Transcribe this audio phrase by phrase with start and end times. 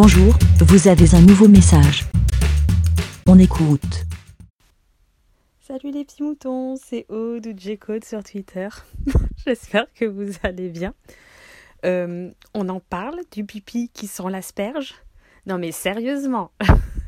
[0.00, 2.04] Bonjour, vous avez un nouveau message.
[3.26, 4.04] On écoute.
[5.58, 8.68] Salut les petits moutons, c'est Aude ou J-Code sur Twitter.
[9.44, 10.94] J'espère que vous allez bien.
[11.84, 14.94] Euh, on en parle du pipi qui sent l'asperge?
[15.46, 16.52] Non mais sérieusement.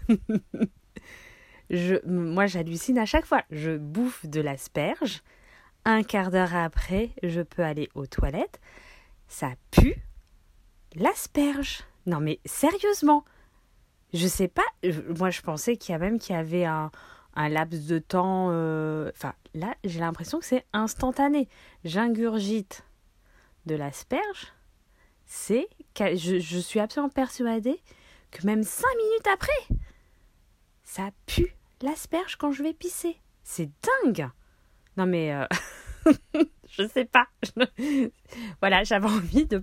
[2.04, 3.44] moi j'hallucine à chaque fois.
[3.52, 5.22] Je bouffe de l'asperge.
[5.84, 8.58] Un quart d'heure après, je peux aller aux toilettes.
[9.28, 9.94] Ça pue
[10.96, 11.84] l'asperge.
[12.10, 13.24] Non mais sérieusement.
[14.12, 14.64] Je sais pas.
[15.18, 16.90] Moi je pensais qu'il y a même qu'il y avait un,
[17.34, 18.48] un laps de temps.
[18.50, 21.48] euh, Enfin, là, j'ai l'impression que c'est instantané.
[21.84, 22.84] J'ingurgite
[23.66, 24.52] de l'asperge.
[25.26, 25.68] C'est.
[25.98, 27.80] Je, je suis absolument persuadée
[28.32, 29.76] que même cinq minutes après,
[30.82, 33.16] ça pue l'asperge quand je vais pisser.
[33.44, 33.70] C'est
[34.04, 34.28] dingue!
[34.96, 35.32] Non, mais.
[35.32, 35.46] euh,
[36.68, 37.26] je sais pas.
[38.60, 39.62] voilà, j'avais envie de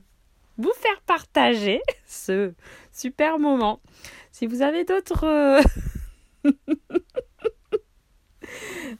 [0.57, 2.53] vous faire partager ce
[2.91, 3.81] super moment.
[4.31, 5.23] Si vous avez d'autres.
[5.25, 5.61] euh,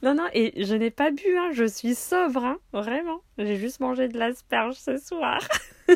[0.02, 3.22] Non, non, et je n'ai pas bu, hein, je suis sobre, hein, vraiment.
[3.38, 5.40] J'ai juste mangé de l'asperge ce soir.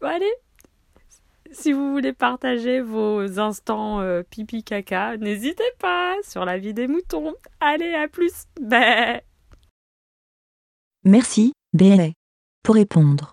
[0.00, 0.32] bon, allez,
[1.52, 6.88] si vous voulez partager vos instants euh, pipi caca, n'hésitez pas sur la vie des
[6.88, 7.34] moutons.
[7.60, 8.46] Allez, à plus.
[11.04, 12.08] Merci, BLA.
[12.62, 13.32] Pour répondre,